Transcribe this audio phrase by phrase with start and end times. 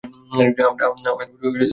[0.31, 0.49] আমার
[0.57, 1.51] তোমাকে দরকার
[1.53, 1.67] নেই!